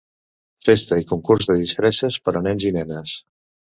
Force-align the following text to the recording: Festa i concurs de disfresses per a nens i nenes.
Festa 0.67 0.97
i 1.01 1.05
concurs 1.11 1.49
de 1.51 1.57
disfresses 1.59 2.19
per 2.29 2.37
a 2.41 2.43
nens 2.49 2.67
i 2.71 2.77
nenes. 2.79 3.15